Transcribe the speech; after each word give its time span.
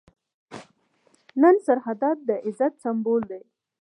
نن 1.41 1.55
سرحدات 1.65 2.17
د 2.27 2.29
عزت 2.47 2.73
سمبول 2.83 3.21
دي. 3.31 3.41